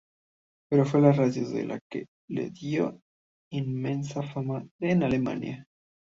Pero 0.67 0.83
fue 0.85 0.99
la 0.99 1.11
radio 1.11 1.43
la 1.67 1.79
que 1.87 2.07
le 2.27 2.49
dio 2.49 3.03
inmensa 3.51 4.23
fama 4.23 4.67
en 4.79 5.03
Alemania. 5.03 5.67